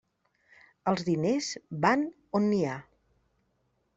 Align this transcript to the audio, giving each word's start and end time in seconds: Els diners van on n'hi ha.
Els 0.91 1.03
diners 1.09 1.51
van 1.85 2.07
on 2.39 2.49
n'hi 2.53 2.63
ha. 2.71 2.81